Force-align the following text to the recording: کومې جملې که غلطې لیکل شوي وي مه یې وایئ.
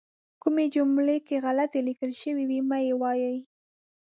کومې 0.41 0.65
جملې 0.75 1.17
که 1.27 1.35
غلطې 1.45 1.79
لیکل 1.87 2.11
شوي 2.21 2.43
وي 2.49 2.59
مه 2.69 2.77
یې 2.85 2.93
وایئ. 3.01 3.37